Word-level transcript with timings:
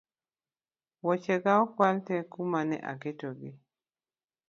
Woche 1.05 1.35
ga 1.43 1.53
okwal 1.63 1.95
tee 2.05 2.23
kuma 2.31 2.59
ne 2.69 2.77
aketo 2.91 3.29
gi 3.39 3.51